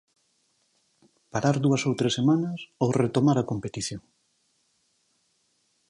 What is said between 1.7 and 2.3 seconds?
ou tres